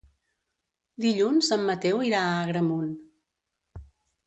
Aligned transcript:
Dilluns 1.05 1.51
en 1.59 1.67
Mateu 1.67 2.03
irà 2.09 2.23
a 2.31 2.33
Agramunt. 2.41 2.91